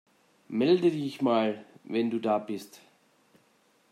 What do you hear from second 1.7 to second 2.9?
wenn du da bist.